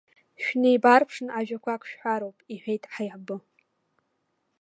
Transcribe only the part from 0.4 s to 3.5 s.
Шәнеибарԥшны ажәақәак шәҳәароуп иҳәеит ҳаиҳабы.